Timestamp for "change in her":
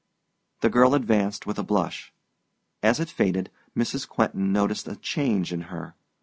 4.95-5.93